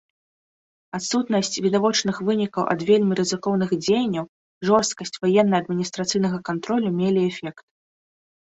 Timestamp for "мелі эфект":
6.99-7.63